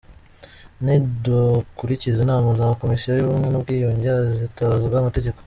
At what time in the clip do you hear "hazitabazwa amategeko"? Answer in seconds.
4.15-5.37